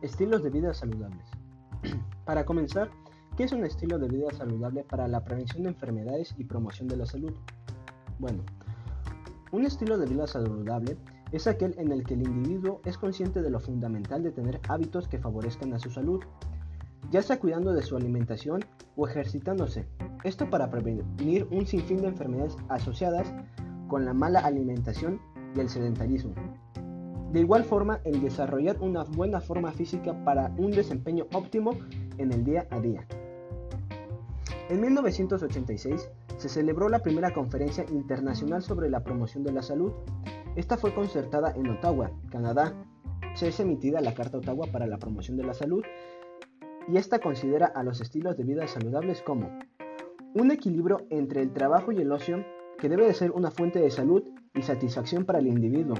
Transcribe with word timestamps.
Estilos 0.00 0.44
de 0.44 0.50
vida 0.50 0.72
saludables. 0.72 1.26
para 2.24 2.44
comenzar, 2.44 2.88
¿qué 3.36 3.42
es 3.42 3.52
un 3.52 3.64
estilo 3.64 3.98
de 3.98 4.06
vida 4.06 4.30
saludable 4.30 4.84
para 4.84 5.08
la 5.08 5.24
prevención 5.24 5.64
de 5.64 5.70
enfermedades 5.70 6.34
y 6.38 6.44
promoción 6.44 6.86
de 6.86 6.96
la 6.96 7.04
salud? 7.04 7.32
Bueno, 8.20 8.44
un 9.50 9.64
estilo 9.64 9.98
de 9.98 10.06
vida 10.06 10.28
saludable 10.28 10.96
es 11.32 11.48
aquel 11.48 11.74
en 11.78 11.90
el 11.90 12.04
que 12.04 12.14
el 12.14 12.22
individuo 12.22 12.80
es 12.84 12.96
consciente 12.96 13.42
de 13.42 13.50
lo 13.50 13.58
fundamental 13.58 14.22
de 14.22 14.30
tener 14.30 14.60
hábitos 14.68 15.08
que 15.08 15.18
favorezcan 15.18 15.72
a 15.72 15.80
su 15.80 15.90
salud, 15.90 16.20
ya 17.10 17.20
sea 17.20 17.40
cuidando 17.40 17.72
de 17.72 17.82
su 17.82 17.96
alimentación 17.96 18.64
o 18.94 19.08
ejercitándose. 19.08 19.88
Esto 20.22 20.48
para 20.48 20.70
prevenir 20.70 21.48
un 21.50 21.66
sinfín 21.66 22.02
de 22.02 22.08
enfermedades 22.08 22.56
asociadas 22.68 23.34
con 23.88 24.04
la 24.04 24.14
mala 24.14 24.40
alimentación 24.40 25.20
y 25.56 25.60
el 25.60 25.68
sedentarismo. 25.68 26.34
De 27.32 27.40
igual 27.40 27.64
forma, 27.64 28.00
el 28.04 28.20
desarrollar 28.20 28.78
una 28.80 29.04
buena 29.04 29.40
forma 29.40 29.72
física 29.72 30.14
para 30.24 30.52
un 30.56 30.70
desempeño 30.70 31.26
óptimo 31.34 31.72
en 32.16 32.32
el 32.32 32.44
día 32.44 32.66
a 32.70 32.80
día. 32.80 33.06
En 34.70 34.80
1986 34.80 36.10
se 36.36 36.48
celebró 36.48 36.88
la 36.88 37.00
primera 37.00 37.32
conferencia 37.32 37.84
internacional 37.90 38.62
sobre 38.62 38.88
la 38.88 39.04
promoción 39.04 39.44
de 39.44 39.52
la 39.52 39.62
salud. 39.62 39.92
Esta 40.56 40.76
fue 40.76 40.94
concertada 40.94 41.52
en 41.54 41.68
Ottawa, 41.68 42.10
Canadá. 42.30 42.74
Se 43.34 43.48
es 43.48 43.60
emitida 43.60 44.00
la 44.00 44.14
Carta 44.14 44.38
Ottawa 44.38 44.66
para 44.72 44.86
la 44.86 44.98
promoción 44.98 45.36
de 45.36 45.44
la 45.44 45.54
salud 45.54 45.82
y 46.90 46.96
esta 46.96 47.18
considera 47.18 47.66
a 47.66 47.82
los 47.82 48.00
estilos 48.00 48.36
de 48.36 48.44
vida 48.44 48.66
saludables 48.66 49.22
como 49.22 49.50
un 50.34 50.50
equilibrio 50.50 51.06
entre 51.10 51.42
el 51.42 51.52
trabajo 51.52 51.92
y 51.92 51.98
el 51.98 52.10
ocio 52.10 52.44
que 52.78 52.88
debe 52.88 53.06
de 53.06 53.14
ser 53.14 53.32
una 53.32 53.50
fuente 53.50 53.80
de 53.80 53.90
salud 53.90 54.22
y 54.54 54.62
satisfacción 54.62 55.24
para 55.24 55.40
el 55.40 55.48
individuo, 55.48 55.96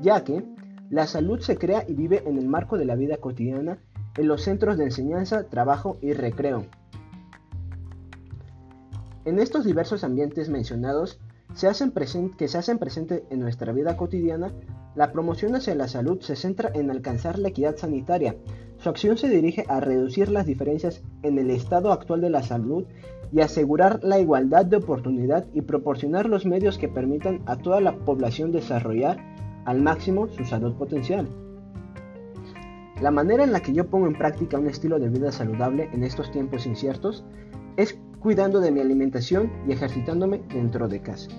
ya 0.00 0.24
que 0.24 0.44
la 0.90 1.06
salud 1.06 1.40
se 1.40 1.56
crea 1.56 1.84
y 1.86 1.94
vive 1.94 2.22
en 2.26 2.38
el 2.38 2.46
marco 2.46 2.76
de 2.76 2.84
la 2.84 2.96
vida 2.96 3.18
cotidiana 3.18 3.78
en 4.16 4.28
los 4.28 4.42
centros 4.42 4.76
de 4.76 4.84
enseñanza, 4.84 5.44
trabajo 5.44 5.98
y 6.00 6.12
recreo. 6.12 6.66
En 9.24 9.38
estos 9.38 9.64
diversos 9.64 10.02
ambientes 10.02 10.48
mencionados 10.48 11.20
se 11.54 11.68
hacen 11.68 11.92
que 12.36 12.48
se 12.48 12.58
hacen 12.58 12.78
presente 12.78 13.24
en 13.30 13.40
nuestra 13.40 13.72
vida 13.72 13.96
cotidiana, 13.96 14.52
la 14.94 15.12
promoción 15.12 15.54
hacia 15.54 15.74
la 15.74 15.88
salud 15.88 16.20
se 16.20 16.36
centra 16.36 16.70
en 16.74 16.90
alcanzar 16.90 17.38
la 17.38 17.48
equidad 17.48 17.76
sanitaria. 17.76 18.36
Su 18.78 18.88
acción 18.88 19.16
se 19.18 19.28
dirige 19.28 19.64
a 19.68 19.80
reducir 19.80 20.30
las 20.30 20.46
diferencias 20.46 21.02
en 21.22 21.38
el 21.38 21.50
estado 21.50 21.92
actual 21.92 22.20
de 22.20 22.30
la 22.30 22.42
salud 22.42 22.86
y 23.32 23.40
asegurar 23.40 24.02
la 24.02 24.18
igualdad 24.18 24.64
de 24.66 24.76
oportunidad 24.76 25.46
y 25.52 25.60
proporcionar 25.60 26.28
los 26.28 26.46
medios 26.46 26.78
que 26.78 26.88
permitan 26.88 27.42
a 27.46 27.56
toda 27.56 27.80
la 27.80 27.96
población 27.98 28.50
desarrollar 28.50 29.18
al 29.64 29.82
máximo 29.82 30.28
su 30.28 30.44
salud 30.44 30.74
potencial. 30.74 31.28
La 33.00 33.10
manera 33.10 33.44
en 33.44 33.52
la 33.52 33.60
que 33.60 33.72
yo 33.72 33.86
pongo 33.86 34.06
en 34.06 34.18
práctica 34.18 34.58
un 34.58 34.66
estilo 34.66 34.98
de 34.98 35.08
vida 35.08 35.32
saludable 35.32 35.88
en 35.92 36.04
estos 36.04 36.30
tiempos 36.30 36.66
inciertos 36.66 37.24
es 37.76 37.98
cuidando 38.20 38.60
de 38.60 38.70
mi 38.70 38.80
alimentación 38.80 39.50
y 39.66 39.72
ejercitándome 39.72 40.42
dentro 40.48 40.86
de 40.86 41.00
casa. 41.00 41.30